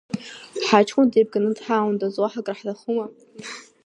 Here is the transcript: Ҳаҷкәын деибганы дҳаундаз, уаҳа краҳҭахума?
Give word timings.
Ҳаҷкәын 0.67 1.07
деибганы 1.13 1.49
дҳаундаз, 1.57 2.15
уаҳа 2.21 2.45
краҳҭахума? 2.45 3.05